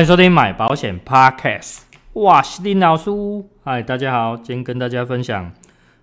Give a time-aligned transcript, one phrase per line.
[0.00, 1.80] 欢迎收听买保险 Podcast。
[2.14, 3.10] 哇，是林老师，
[3.62, 5.52] 嗨，大家好，今天跟大家分享，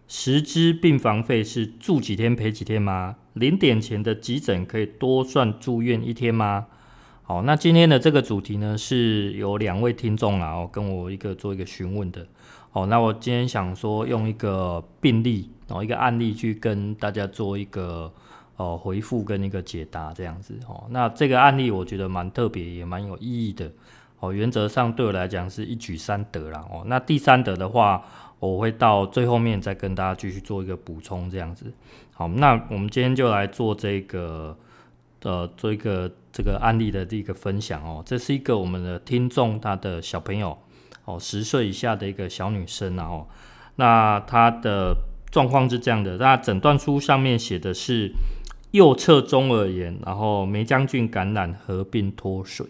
[0.08, 3.16] 十支病房费是住几天赔几天吗？
[3.34, 6.68] 零点前的急诊可以多算住院一天吗？
[7.24, 12.28] 好，那今天的这个主题呢，是有两位听众啊，跟我一个做一个询问的。
[12.70, 18.14] 好，那我今天想说用一个病例，然后一个案例去跟大家做一个。
[18.58, 23.72] 哦，回复跟一个解答这样子哦，那这个案例我觉得蛮特别，也蛮有意义的
[24.20, 24.34] 哦。
[24.34, 26.82] 原则上对我来讲是一举三得啦哦。
[26.88, 28.04] 那第三得的话，
[28.40, 31.72] 我会到最后面再跟大家继续做一个补充这样子。
[32.16, 34.58] 好，那我们今天就来做这个
[35.22, 38.02] 呃，做一个这个案例的这个分享哦。
[38.04, 40.58] 这是一个我们的听众他的小朋友
[41.06, 43.28] 哦，十岁以下的一个小女生哦。
[43.76, 44.96] 那她的
[45.30, 48.12] 状况是这样的，那诊断书上面写的是。
[48.78, 52.66] 右侧中耳炎，然后霉浆菌感染合并脱水。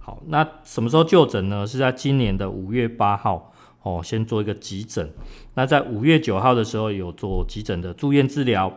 [0.00, 1.66] 好，那什么时候就诊呢？
[1.66, 3.52] 是在今年的五月八号
[3.82, 5.08] 哦，先做一个急诊。
[5.54, 8.72] 那在五月九号的时候有做急诊的住院治疗，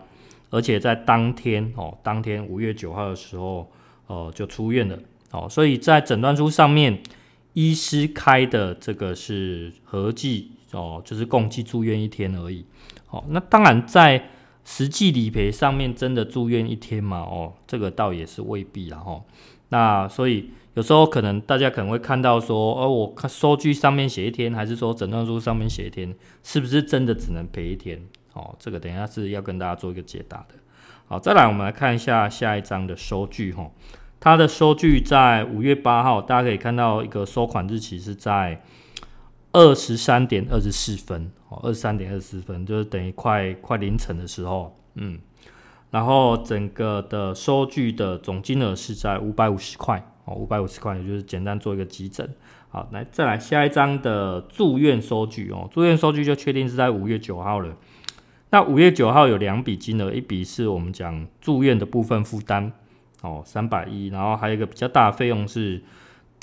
[0.50, 3.72] 而且在当天哦，当天五月九号的时候
[4.08, 5.00] 哦就出院了。
[5.31, 7.02] 哦，所以在诊断书上面，
[7.53, 12.66] 医师开的这个是合计哦，就是共计住院一天而已。
[13.06, 14.30] 好，那当然在。
[14.66, 17.19] 实际理赔上面真的住院一天吗？
[17.19, 19.23] 哦，这个倒也是未必啦吼。
[19.69, 28.02] 那所以有时候可能大家可能会看到说，哦，我看收据上面写一天，还是说诊断书上面写一天，是不是真的只能赔一天？
[28.34, 30.56] 哦，这个等一下是要跟大家做一个解答的。
[31.08, 33.69] 好，再来我们来看一下下一张的收据哈。
[34.19, 38.61] 它的收据在五月八号，大家可以看到一个收款日期是在。
[39.54, 45.20] 二十三点二十四分，哦，二十三点二十四分，就是等于快快凌晨的时候，嗯，
[45.92, 52.28] 然后整个的收据的总金额是在五百五十块，哦，五百五十块，也就是简单做一个急诊，
[52.70, 57.78] 好，来再来下一张的住院收据，哦，住院收据就确定是在五月九号了。
[58.50, 62.72] 那五月九号有两笔金额，一笔是我们讲住院的部分负担，
[63.22, 65.84] 哦，三百一，然后还有一个比较大的费用是。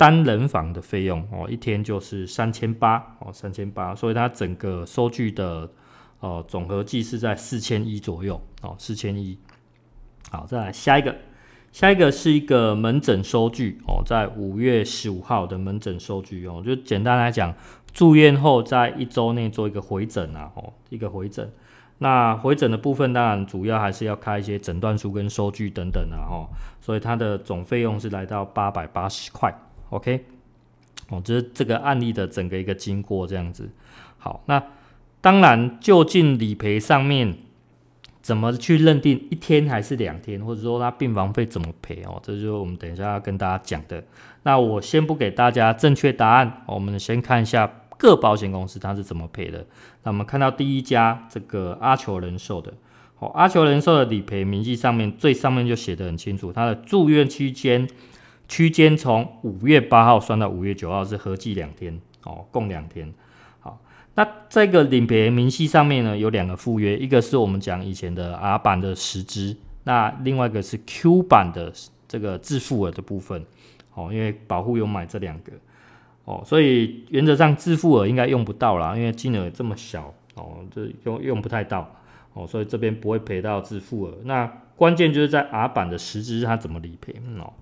[0.01, 5.69] 单人房的费用哦，一天就是三千八哦，三千八，所以它整个收据的
[6.21, 9.37] 呃总合计是在四千一左右哦，四千一。
[10.31, 11.15] 好，再来下一个，
[11.71, 17.53] 下一个是一个门诊收据哦，在五月十五号的门诊收据哦，就简单来讲，
[17.93, 21.47] 住院后在一周内做一个回诊啊，哦，一个回诊。
[21.99, 26.49] 那回诊的部分当然主要还是要开一些诊断书跟收据等等啊，哦，
[26.81, 29.55] 所以它的总费用是来到八百八十块。
[29.91, 30.23] OK，
[31.09, 33.69] 哦，这是这个案例的整个一个经过这样子。
[34.17, 34.63] 好，那
[35.19, 37.37] 当然究竟理赔上面
[38.21, 42.17] 怎么去认定一天还是两天，或者说他病房费怎么赔哦？
[42.23, 44.01] 这就是我们等一下要跟大家讲的。
[44.43, 49.65] 那我先不给大家正确答案，我们先看一下各保险公司它是怎么赔的。
[50.03, 52.71] 那我们看到第一家这个阿球人寿的，
[53.19, 57.85] 哦，阿球人寿的理赔明细上面最上面就写得很清楚，它的住院期间。
[58.51, 63.09] 区间从五月八号算到五月九号是合计两天哦，共两天。
[63.61, 63.79] 好，
[64.15, 71.71] 那这个理赔明细上面呢，有两个附约，一个是我们讲以前的 R 版的十支，那另外一个是 Q 版的
[72.09, 73.45] 这个自付额的部分。
[73.93, 75.53] 哦，因为保护有买这两个
[76.25, 81.89] 哦，所以原则上自付额应该用不到啦，因为金额这么小哦，这用用不太到
[82.33, 84.17] 哦，所以这边不会赔到自付额。
[84.25, 84.45] 那
[84.75, 87.53] 关键就是在 R 版的十支它怎么理赔哦。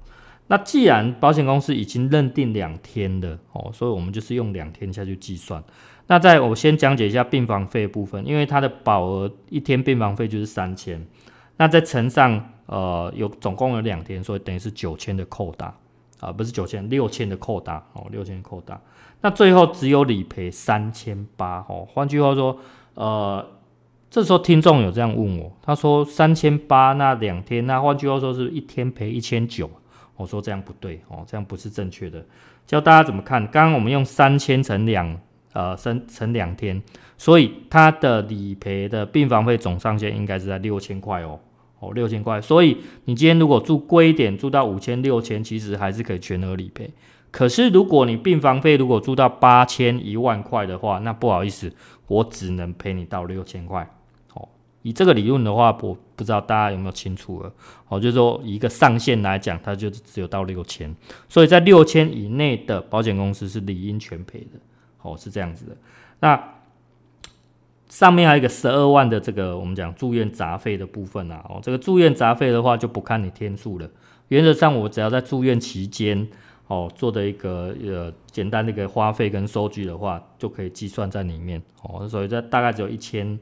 [0.51, 5.63] 那既然保险公司已经认定两天的哦，所以我们就是用两天下去计算。
[6.07, 11.05] 那在我先讲解一下病房费部分，因为它的保额一天病房费就是三千，
[11.57, 15.71] 那再乘上呃有总共有两天，所以等于是九千的扣打
[16.19, 18.81] 啊，不是九千六千的扣打哦，六千扣打。
[19.21, 22.57] 那最后只有理赔三千八哦，换句话说，
[22.95, 23.45] 呃，
[24.09, 29.69] 这时候听众有这样问我，他说三千八那两天，那换句话说是一天赔一千九。
[30.19, 32.21] 我说这样不对哦，这样不是正确的。
[32.67, 33.41] 教大家怎么看？
[33.47, 35.17] 刚刚我们用三千乘两，
[35.53, 36.79] 呃，乘乘两天，
[37.17, 41.39] 所以它的理赔的病房费总上限应该是在六千块哦，
[41.79, 42.41] 哦，六千块。
[42.41, 46.91] 所以你今天如果住贵一点，住到五千、六千，其实还是可以全额理赔。
[47.31, 51.71] 可是如果你病房费如果住到八千、一万块的话，那不好意思，
[52.07, 53.89] 我只能赔你到六千块。
[54.81, 57.51] 以这个理论的话，我不知道大家有没有清楚了。
[57.87, 60.95] 哦，就是说一个上限来讲，它就只有到六千，
[61.27, 64.59] 所以在六千以内的保险公司是理应全赔的，
[65.01, 65.75] 哦，是这样子的。
[66.21, 66.55] 那
[67.89, 73.89] 上面还有一个十二万的这个我们讲住院杂费的部分啊，哦，这个住院杂费的话就不看你天数了，
[74.27, 76.27] 原则上我只要在住院期间
[76.67, 81.59] 哦做的一个呃简单的一个花费跟收据的话，就可以计算在里面。
[81.81, 82.07] 哦。
[82.07, 83.39] 所以这大概只有一千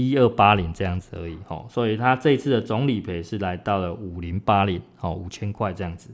[0.00, 1.64] 一二八零这样子而已哦。
[1.68, 6.10] 所以他这次的总理赔是来到了五零八零哦，五千块这样子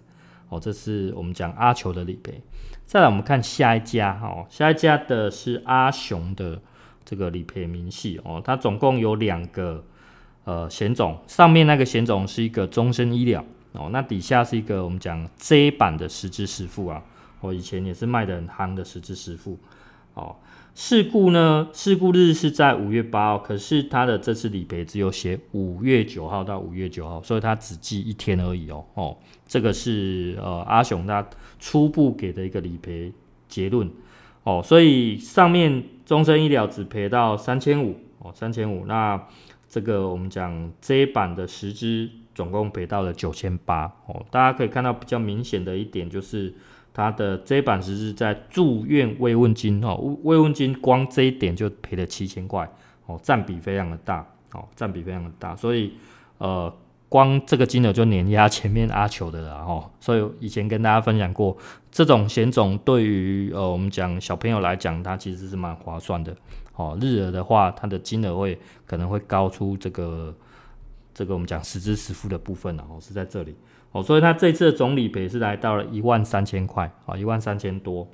[0.49, 0.61] 哦。
[0.61, 2.40] 这是我们讲阿球的理赔。
[2.87, 6.61] 再来我们看下一家哦，下一家的是阿雄的
[7.05, 9.85] 这个理赔明细哦，它总共有两个。
[10.44, 13.44] 呃，险种上面那个险种是一个终身医疗
[13.75, 17.00] 哦，那底下是一个我们讲 J 版的实支实付啊，
[17.38, 19.56] 我以前也是卖的很夯的实支实付
[20.14, 20.35] 哦。
[20.74, 29.16] 事故呢，事故日是在五月八号，可是他的这次理赔只有写五月九号到五月九号，所以他只记一天而已哦哦，
[29.46, 31.26] 这个是呃阿雄他
[31.58, 33.12] 初步给的一个理赔
[33.48, 33.90] 结论
[34.44, 39.20] 哦，所以上面终身医疗只赔到三千五哦，三千五那。
[39.68, 46.52] 这个我们讲这一版的十支总共赔到了九千八哦，大家可以看到比较明显的一点就是
[46.94, 52.70] 它的这一版实支在住院慰问金哦，慰问金光这一点就赔了七千块
[53.06, 55.94] 哦，占比非常的大哦，占比非常的大，所以
[56.38, 56.72] 呃
[57.08, 61.56] 光这个金额就碾压前面阿球的了哦，所以以前跟大家分享过，
[61.90, 66.34] 这种险种对于呃我们讲小朋友来讲，它其实是蛮划算的。
[66.74, 70.34] 哦，日额的话，它的金额会可能会高出这个
[71.12, 73.54] 这个我们讲实支实付的部分哦，是在这里
[73.92, 78.08] 哦，所以他这次的总理赔是来到了一万三千块啊，一万三千多。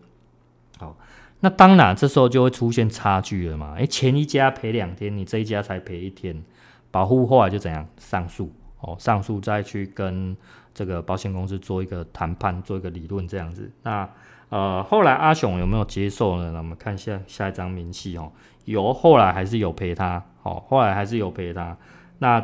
[0.78, 0.96] 好，
[1.40, 6.44] 那当然这时候就会出现差距了嘛，诶，前一家赔两天，你这一家才赔一天，
[6.90, 10.36] 保护后来就怎样上诉哦，上诉再去跟
[10.74, 14.08] 这个保险公司做一个谈判，做一个理论这样子，那。
[14.50, 16.52] 呃，后来阿雄有没有接受呢？
[16.52, 18.32] 那我们看下下一张明细哦，
[18.64, 21.76] 有，后来还是有赔他，哦，后来还是有赔他。
[22.20, 22.40] 那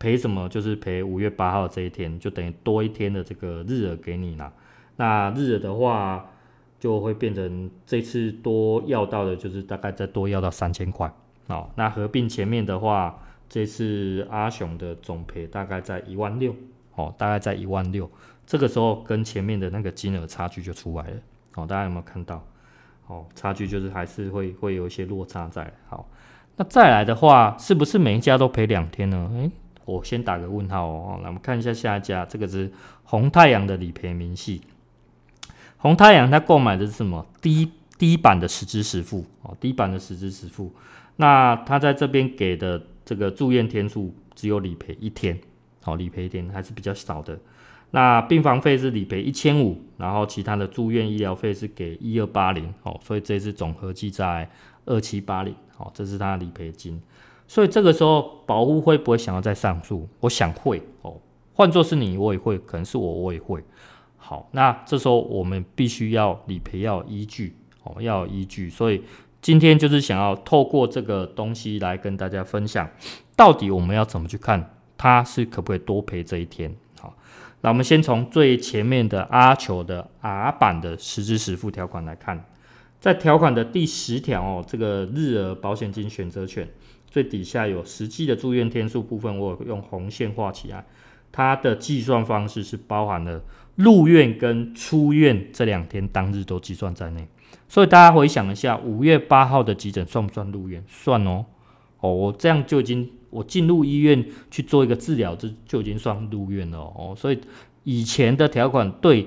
[0.00, 0.48] 赔什么？
[0.48, 4.52] 就是赔五月八号这一天，就等于多一天的这个日额给你了。
[4.96, 6.30] 那日额的话，
[6.80, 11.12] 就会变成这次多要到的，就是大概再多要到三千块。
[11.48, 16.54] 哦，那合并前面的话，这次阿雄的总赔大概在一万六，
[16.94, 18.10] 哦，大概在一万六。
[18.46, 21.16] 这个时候跟前面的那个金额差距就出来了。
[21.52, 22.42] 好，大家有没有看到？
[23.06, 25.70] 哦，差距就是还是会会有一些落差在。
[25.88, 26.08] 好，
[26.56, 29.30] 那再来的话，是不是每一家都赔两天呢？
[29.34, 29.50] 诶，
[29.84, 31.18] 我先打个问号哦。
[31.22, 32.70] 那我们看一下下一家，这个是
[33.04, 34.60] 红太阳的理赔明细。
[35.78, 37.26] 红太阳它购买的是什么？
[37.40, 40.72] 低低版的实支实付哦，低版的实支实付。
[41.16, 45.38] 那他在这边给的这个住院天数只有理赔一天，
[45.82, 47.38] 好，理赔一天还是比较少的。
[47.90, 54.48] 那病房费是理赔一千五，然后其他的住院医疗费是给一二八零，哦，所以这次总合计在
[54.86, 57.02] 二七八零，哦，这是他的理赔金。
[57.50, 60.08] 所以这个时候保户会不会想要再上诉？
[60.20, 61.16] 我想会，哦，
[61.52, 63.60] 换作是你我也会，可能是我我也会。
[64.16, 68.70] 好，那这时候我们必须要理赔要依据，哦，要有依据。
[68.70, 69.02] 所以
[69.42, 72.88] 今天就是想要透过这个东西来跟大家分享，
[73.34, 76.72] 到底我们要怎么去看，他是可不可以多赔这一天？
[77.00, 77.12] 好
[77.62, 82.44] 那我们先从最前面的阿球的 R 版的实支实付条款来看，
[83.00, 86.68] 在条款的第十条哦，这个日额保险金选择权
[87.10, 90.86] 最底下有实际的住院天数部分，我用红线画起来，
[91.32, 93.42] 它的计算方式是包含了
[93.76, 97.28] 入院跟出院这两天当日都计算在内，
[97.68, 100.84] 所以大家回想一下，五月八号的急诊算不算入院？
[100.86, 101.44] 算哦，
[102.00, 103.10] 哦，我这样就已经。
[103.30, 107.14] 我进入医院去做一个治疗，这就已经算入院了哦。
[107.16, 107.38] 所以
[107.84, 109.24] 以前的条款对，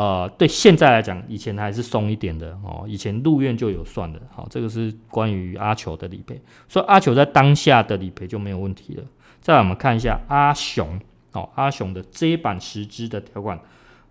[0.00, 2.86] 呃，对现在来讲，以前还是松一点的哦。
[2.88, 6.40] 以前入院就有算的，好，这个是关于阿球的理赔。
[6.68, 9.04] 所以阿球在当下的理赔就没有问题了。
[9.42, 10.98] 再来我们看一下阿雄
[11.32, 13.60] 哦，阿雄的这一版十支的条款，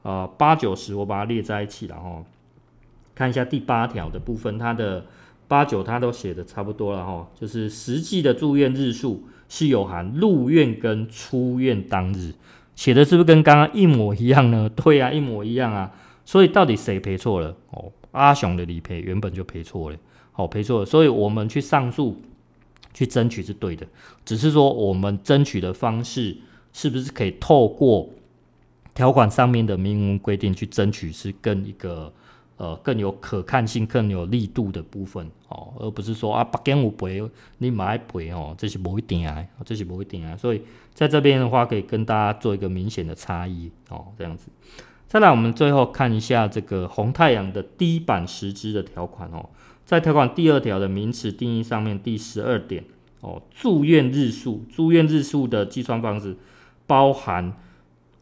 [0.04, 2.24] 呃，八九十我把它列在一起了哦。
[3.16, 5.06] 看一下第八条的部分，它的。
[5.50, 12.36] 八九它都写的差不多了哈，就是实际的住院日数是有含入院跟出院当日，
[12.80, 14.70] 写的是不是跟刚刚一模一样呢？
[14.74, 15.92] 对啊，一模一样啊。
[16.24, 17.54] 所以到底谁赔错了？
[17.72, 19.98] 哦，阿雄的理赔原本就赔错了，
[20.32, 22.16] 好赔错了，所以我们去上诉
[22.94, 23.86] 去争取是对的，
[24.24, 26.38] 只是说我们争取的方式
[26.72, 28.10] 是不是可以透过
[28.94, 32.14] 条款上面的明文规定去争取，是跟一个。
[32.60, 37.24] 呃，更有可看性、更有力度的部分哦，而不是说啊，八间五赔，
[37.60, 40.36] 你买赔哦，这是不一定啊，这是不一定啊。
[40.36, 40.62] 所以
[40.94, 44.50] 在这边的话，可以跟大家做一个明显的差异哦，这样子。
[45.08, 49.48] 再来，我们最后看一下这个红太阳的低版实支的条款哦，
[49.86, 52.84] 在条款第二条的名词定义上面第十二点
[53.22, 56.36] 哦，住院日数，住院日数的计算方式
[56.86, 57.54] 包含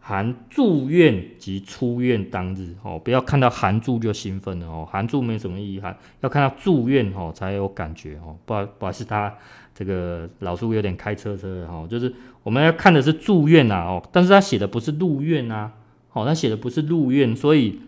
[0.07, 8.33] 含住院及出院当日哦，不要看到含住就兴奋了哦，含住没什么意义，含要看到住院哦才有感觉哦。
[8.45, 9.35] 不好不好意思，他
[9.75, 15.69] 这个老叔有点开车车的哦，就是我们要看的是住院呐哦，但是他写的不是入院呐，
[16.13, 17.81] 哦，他写的不是入院，所以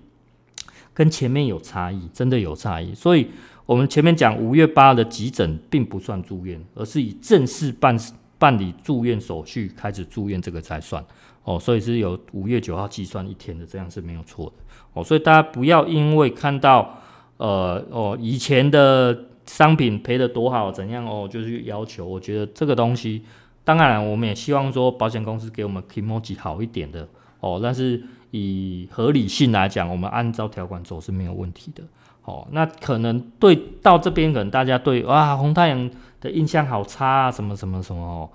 [0.94, 2.94] 跟前面有差异，真的有差异。
[2.94, 3.30] 所以
[3.66, 7.98] 我们前面讲五月八的急诊并不算住院，而是以正式办
[8.38, 11.02] 办理住院手续开始住院这个才算。
[11.44, 14.54] 哦，所以是由五月九号计算一天的，这样是没有错的。
[14.94, 17.00] 哦，所以大家不要因为看到
[17.38, 22.06] 呃哦以前的商品赔得多好怎样哦，就去要求。
[22.06, 23.24] 我觉得这个东西，
[23.64, 27.08] 当然我们也希望说保险公司给我们 kimochi 好一点的
[27.40, 31.84] 哦，但是以合理性来讲，我们按照条款走是没有问题的。
[32.26, 35.90] 哦，那可能对到这边，可能大家对哇红太阳
[36.22, 38.30] 的印象好差啊，什么什么什么哦。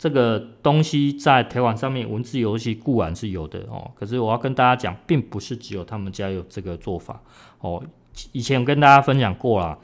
[0.00, 7.20] 这个东西在条款上面文字游戏固然是有的哦，可是我要跟大家讲，并不是只有他们家有这个做法
[7.58, 7.84] 哦。
[8.32, 9.76] 以前我跟大家分享过啦，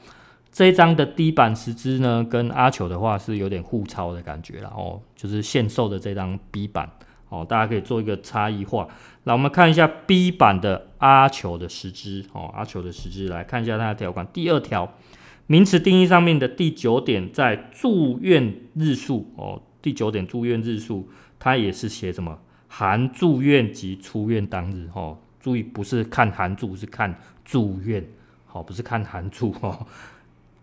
[0.51, 6.89] 这一张的 D 版十支呢，跟阿球的话是有点互抄的感觉啦哦，就是现售的这张 B 版
[7.29, 8.87] 哦，大家可以做一个差异化。
[9.25, 14.91] 那，我们看一下 B 版的阿球的十支哦，阿球的十支来看一下它的条款，第二条
[15.45, 19.61] 名词定义上面的第九点，在住院日数哦。
[19.87, 21.07] 第九点住院日数，
[21.39, 25.17] 它也是写什么含住院及出院当日哦。
[25.39, 28.05] 注意不是看含住，是看住院，
[28.45, 29.87] 好，不是看含住哦。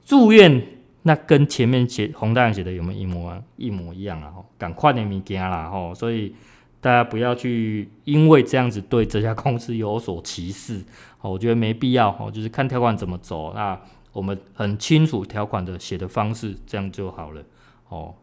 [0.04, 0.62] 住院
[1.04, 4.34] 那跟前面写红太阳写的有没有一模一模一样啊？
[4.58, 5.94] 赶快点物件啦哦。
[5.96, 6.34] 所以
[6.82, 10.84] 大家不要去因为这样子对这家公司有所歧视
[11.22, 12.30] 哦，我觉得没必要哦。
[12.30, 13.80] 就是看条款怎么走，那
[14.12, 17.42] 我们很清楚条款的写的方式，这样就好了
[17.88, 18.14] 哦。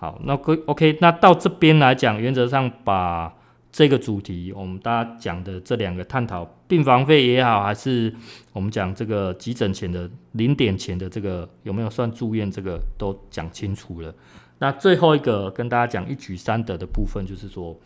[0.00, 0.32] 好，那
[0.64, 3.30] OK，那到这边来讲，原则上把
[3.70, 8.10] 这个主题，我们大家讲的这两个探讨，病房费也好，还是
[8.54, 14.14] 我们讲这个急诊前的零点前的这个有没有算住院，这个都讲清楚了。
[14.60, 17.78] 那最后一个跟大家讲一举三得的部分，就是说，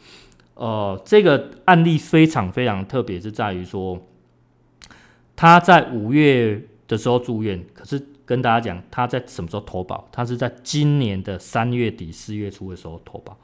[0.54, 4.00] 呃，这个案例非常非常特别，是在于说
[5.34, 8.00] 他在五月的时候住院，可是。
[8.24, 10.08] 跟大家讲，他在什么时候投保？
[10.10, 13.36] 他是在今年的三月底四月初的时候投保。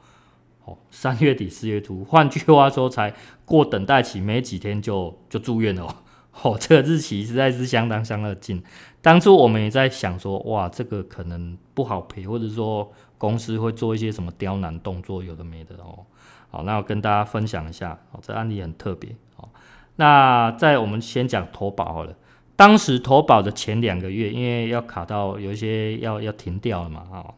[0.63, 3.11] 哦，三月底四月初，换句话说，才
[3.45, 6.03] 过等待期没几天就 就住院了。
[6.43, 8.63] 哦，这个日期实在是相当相当的近。
[9.01, 16.05] 当初我们也在想说，哇，这个可能不好赔，或者说公司会做一些什么刁难动作，有的没的哦。
[16.51, 19.15] 好，那我跟大家分享一下，哦，这案例很特别。
[19.37, 19.49] 哦，
[19.95, 22.15] 那在我们先讲投保好了。
[22.61, 27.33] 当时投保的前两个月，因为要卡到有一些要要停掉了嘛，哦，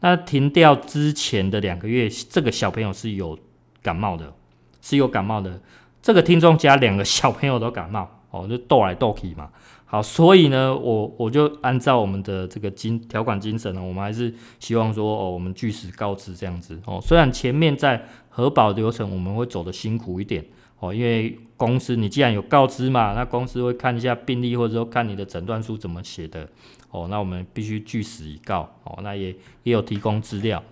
[0.00, 3.38] 那停掉之前的两个月，这个小朋友是有
[3.80, 4.30] 感冒的，
[4.82, 5.58] 是有感冒的。
[6.02, 9.48] 这个听众家两个小朋友都感冒，哦，就斗来斗去嘛。
[9.86, 20.44] 好，所以呢，我我就按照我们的这个精条款精神呢，我们还是希望说，哦，我们据实告知这样子，哦，虽然前面在核保流程我们会走得辛苦一点。
[20.80, 26.48] 哦，因为公司你既然有告知嘛，那公司会看一下病历，或者说看你的诊断书怎么写的。
[26.90, 28.68] 哦，那我们必须据实以告。
[28.84, 29.28] 哦，那也
[29.64, 30.62] 也有提供资料。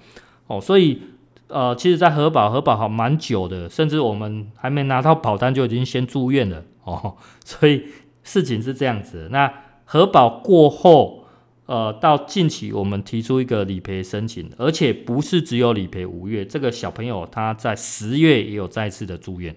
[0.47, 1.01] 哦，所以
[1.49, 6.65] 呃，其实，在核保核保好蛮久的，甚至我们还没拿到保单就已经先住院了。
[6.85, 7.85] 哦， 所以
[8.23, 9.29] 事情是这样子。
[9.31, 9.53] 那
[9.85, 11.25] 核保过后，
[11.67, 19.55] 呃，到近期我们提出一个理赔申请，而且不是只有理赔五月，这个小朋友他在十月也有再次的住院。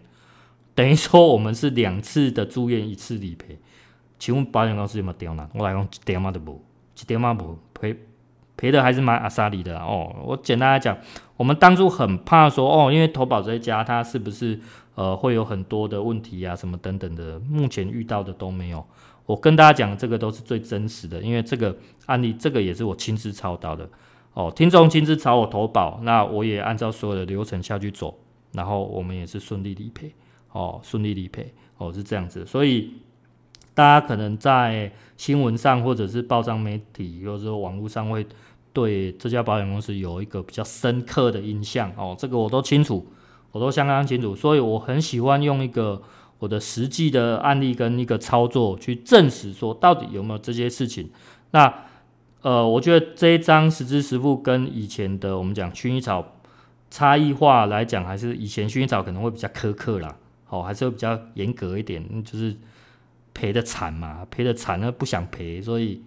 [0.79, 3.59] 等于说我们是两次的住院，一次理赔。
[4.17, 5.50] 请问保险公司有没有刁难？
[5.53, 6.63] 我来讲一点嘛都无，
[6.98, 7.93] 一点嘛无赔
[8.55, 10.15] 赔的还是蛮阿莎里的哦。
[10.24, 10.98] 我简单来讲，
[11.36, 14.57] 我们当初很怕说哦，因为投保这一家他是不是
[14.95, 18.81] 呃会有很多的问题啊什么等等的，目前遇到的都没有。
[19.25, 23.89] 我跟大家讲这个都是最真实的，因为这个案例这个也是我亲自操刀的
[24.33, 24.50] 哦。
[24.55, 28.17] 听众亲自找我投保，那我也按照所有的流程下去走，
[28.53, 30.13] 然后我们也是顺利理赔。
[30.51, 32.94] 哦，顺利理赔哦，是这样子，所以
[33.74, 38.25] 大家可能在新闻上或者是报章媒体，或者说网络上，会
[38.74, 42.15] 对这家保险公司有一个比较深刻的印象哦。
[42.18, 43.06] 这个我都清楚，
[43.51, 46.01] 我都相当清楚，所以我很喜欢用一个
[46.39, 51.10] 我的实际的案例跟一个操作去证实说到底有没有这些事情。
[51.51, 51.74] 那
[52.41, 56.25] 呃，我觉得这一张实支实付跟以前的我们讲薰衣草
[56.89, 60.15] 差异化来讲，还是以前薰衣草可能会比较苛刻啦。
[60.50, 62.56] 哦，还是会比较严格一点，就是
[63.34, 66.01] 赔的惨嘛，赔的惨那不想赔，所以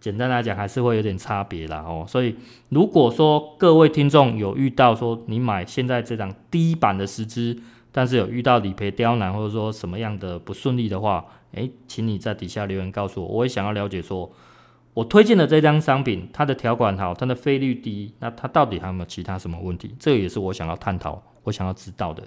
[0.00, 2.04] 简单来讲还是会有点差别啦哦。
[2.06, 2.36] 所以
[2.68, 7.58] 如果说各位听众有遇到说你买现在这张低版的十支，
[7.90, 14.30] 但是有遇到理赔刁难或者说什么样的不顺利的话，诶，请你在底下留言告诉我，我也想要了解说，
[14.94, 19.96] 我推荐的这张商品它的条款好，它的费率低，那它到底还有没有其他什么问题？
[19.98, 22.22] 这个也是我想要探讨，我想要知道的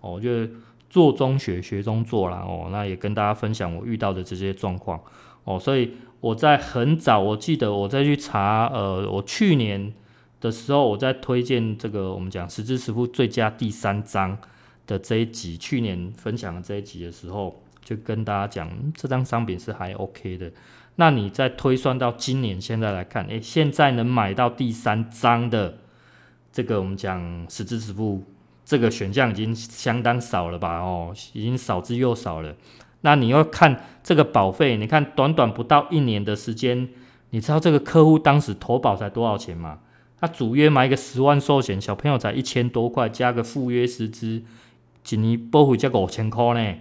[0.00, 0.12] 哦。
[0.12, 0.52] 我觉得
[0.94, 5.00] 做中学，学中做啦哦，那也跟大家分享我遇到的这些状况
[5.42, 5.58] 哦。
[5.58, 9.92] 所以我在很早，我记得我在去查，呃，我去年
[10.40, 14.38] 的时候我在推荐这个我们讲实支实付最佳第三章
[14.86, 20.52] 的这一集，去年分享的这一集的时候，就跟大家讲，这张商品是还 OK 的。
[20.94, 25.78] 那你再推算到今年现在来看，诶，现在能买到第三张的
[26.52, 28.22] 这个我们讲实支实付
[28.64, 30.78] 这个选项已经相当少了吧？
[30.80, 32.54] 哦，已经少之又少了。
[33.02, 36.88] 那你要看这个保费，你看短短不到一年的时间，
[37.30, 39.80] 你知道这个客户当时投保才多少钱吗？
[40.18, 44.42] 他主约买一个十万寿险，小朋友才一千多块，加个附约实支。
[45.10, 46.78] 一年保费才五千块呢，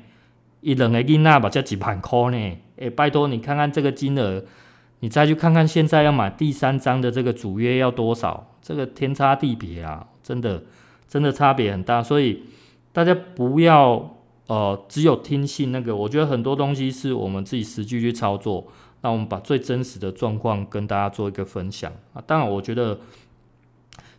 [0.62, 2.58] 一两个囡仔嘛才几万块呢。
[2.78, 4.46] 诶、拜托你看看这个金额，
[5.02, 10.63] 你再去看看现在要买第三张的这个主约要多少，这个天差地别啊，真的
[11.13, 12.01] 真的差别很大。
[12.01, 12.41] 所以
[12.91, 14.17] 大家不要
[14.48, 18.65] 呃只有听信那个，我觉得很多东西是我们自己实际去操作。
[19.01, 22.24] 那我们把最真实的状况跟大家做一个分享啊。
[22.25, 22.98] 当然，我觉得。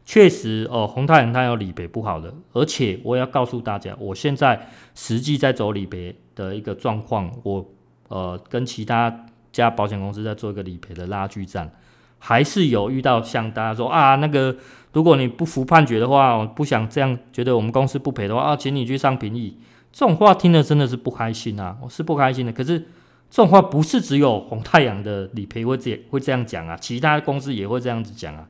[0.07, 7.67] 确实哦，宏泰它有理赔不好的，而且我也要告诉大家，我现在实际在走理赔的一个状况，我
[8.09, 11.73] 呃跟其他家保险公司在做一个理赔的拉锯战，
[12.19, 14.55] 还是有遇到像大家说啊，那个
[14.95, 19.59] 如果你不服判决的话，我不想这样，觉得我们公司不赔的话啊，请你去上评议，
[19.93, 22.53] 这种话听了真的是不开心啊，我是不开心的。
[22.53, 22.79] 可是
[23.29, 28.49] 这种话不是只有红太阳的理赔会这会这样讲啊，其他公司也会这样子讲啊。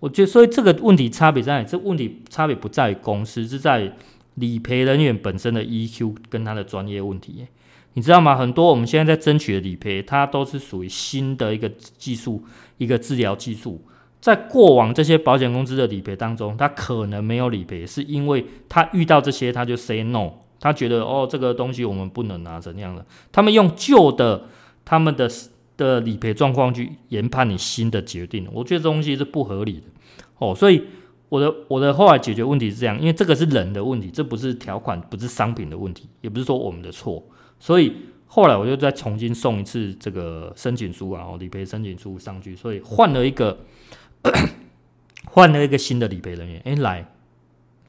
[0.00, 1.66] 我觉得，所以这个问题差别在哪里？
[1.68, 3.92] 这问题差别不在于公司，是在
[4.36, 7.46] 理赔人员本身的 EQ 跟他的专业问题。
[7.92, 8.34] 你知道吗？
[8.34, 12.42] 很多我们现在在争取的理赔，它都是属于新的一个技术，
[12.78, 13.82] 一个治疗技术。
[14.22, 23.04] 在过往这些保险公司的理赔当中，他可能没有理赔，是因为他遇到这些他就 say no，他觉得哦，这个东西我们不能拿怎样的？
[23.30, 24.44] 他们用旧的
[24.86, 25.30] 他们的。
[25.74, 29.84] 的理赔状况去研判你新的决定，我觉得这东西是不合理的
[30.38, 30.54] 哦。
[30.54, 30.80] 所以
[31.30, 37.24] 我的我的后来解决问题是这样，因为这个是人的问题，这不是条款，不是商品的问题，也不是说我们的错。
[37.58, 37.90] 所以
[38.26, 43.58] 后来我就再重新送一次这个申请书啊，理赔申请书上去，所以换了一个
[45.30, 46.62] 换了一个新的理赔人员。
[46.64, 47.06] 哎，来，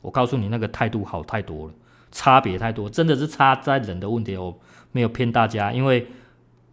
[0.02, 1.74] 我告诉你，那个态度好太多了，
[2.12, 4.56] 差别太多，真的是差在人的问题哦，
[4.92, 6.08] 没有骗大家，因为。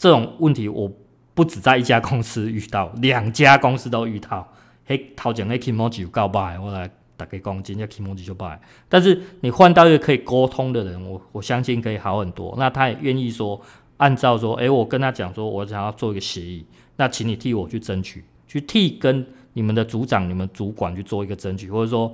[0.02, 0.90] 这种问题我
[1.34, 4.50] 不止在一家公司遇到，两家公司都遇到。
[4.86, 8.58] 嘿，头前的 k i m o j i 告白，我来大概讲，今天 kimochi 就败。
[8.88, 12.54] 但是你换到一个可以沟通的人，我我相信可以好很多。
[12.56, 13.60] 那他也愿意说，
[13.98, 16.64] 按照说，诶，我跟他讲说，我想要做一个协议，
[16.96, 22.12] 那请你替我去争取，去替跟你们的组长、你们主管去做一个争取，或者说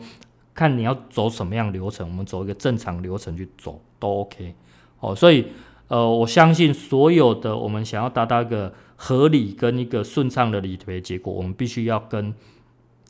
[0.54, 4.54] 看你要走什么样流程，我们走一个正常流程去走都 OK。
[5.00, 5.46] 哦，所以。
[5.88, 12.34] 呃，我相信所有的我们想要达到一个合理跟一个顺畅的理赔结果，我们必须要跟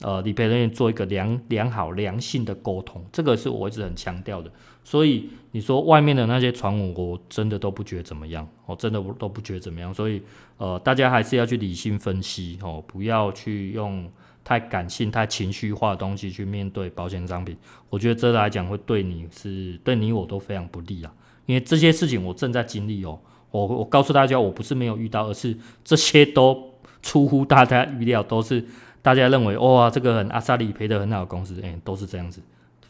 [0.02, 4.50] 呃理赔人员做一个良良好良性的沟通，这个是我一直很强调的。
[4.86, 9.92] 所以你说外面的那些传闻，我真的都不觉得怎么样，我真的都不觉得怎么样。
[9.92, 10.22] 所以
[10.58, 14.08] 呃，大家还是要去理性分析哦，不要去用
[14.44, 17.56] 太感性、太情绪化的东西去面对保险商品。
[17.90, 21.12] 我觉得这来讲会对你是对你我都非常不利啊。
[21.46, 23.18] 因为这些事情我正在经历哦，
[23.50, 28.64] 我我告诉大家，我不是没有遇到，而是这些都出乎大家预料，都是
[29.02, 32.40] 大家认为哇，这个很阿萨理赔的很好的公司，哎，都是这样子。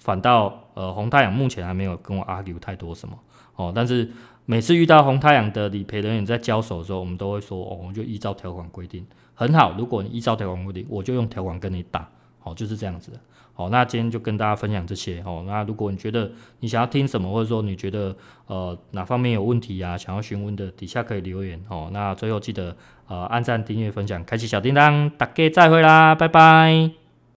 [0.07, 3.19] 反倒呃，红太阳目前还没有跟我 argue 太多什么
[3.57, 4.09] 哦，但是
[4.45, 9.75] 每次遇到红太阳的理赔人员在交手的时候，我们都会说哦，我们就依照条款规定，很好。
[9.77, 12.09] 如果你依照条款规定，我就用条款跟你打，
[12.45, 13.19] 哦，就是这样子的。
[13.53, 15.43] 好，那今天就跟大家分享这些哦。
[15.45, 18.15] 那如果你觉得你想要听什么，或者说你觉得
[18.47, 21.89] 呃哪方面有问题啊，想要询问的，底下可以留言哦。
[21.93, 22.77] 那最后记得
[23.09, 27.06] 呃按赞、订阅、分享、开启小叮当，大家再会啦，拜拜。